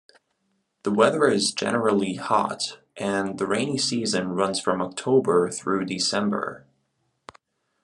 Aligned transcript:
The 0.81 0.89
weather 0.89 1.27
is 1.27 1.53
generally 1.53 2.15
hot 2.15 2.79
and 2.97 3.37
the 3.37 3.45
rainy 3.45 3.77
season 3.77 4.29
runs 4.29 4.59
from 4.59 4.81
October 4.81 5.51
through 5.51 5.85
December. 5.85 6.65